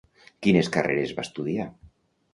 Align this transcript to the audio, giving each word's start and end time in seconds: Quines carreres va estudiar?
Quines 0.45 0.71
carreres 0.77 1.15
va 1.19 1.27
estudiar? 1.29 1.69